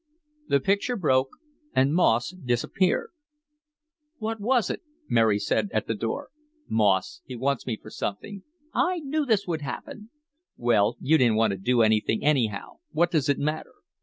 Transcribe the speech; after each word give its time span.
The 0.47 0.59
picture 0.59 0.95
broke 0.95 1.29
and 1.75 1.93
Moss 1.93 2.31
disappeared. 2.31 3.11
"What 4.17 4.39
was 4.39 4.71
it?" 4.71 4.81
Mary 5.07 5.37
said, 5.37 5.69
at 5.71 5.85
the 5.85 5.93
door. 5.93 6.29
"Moss. 6.67 7.21
He 7.23 7.35
wants 7.35 7.67
me 7.67 7.77
for 7.77 7.91
something." 7.91 8.41
"I 8.73 8.97
knew 9.01 9.27
this 9.27 9.45
would 9.45 9.61
happen." 9.61 10.09
"Well, 10.57 10.97
you 11.01 11.19
didn't 11.19 11.37
want 11.37 11.51
to 11.51 11.57
do 11.57 11.83
anything, 11.83 12.23
anyhow. 12.23 12.79
What 12.91 13.11
does 13.11 13.29
it 13.29 13.37
matter?" 13.37 13.73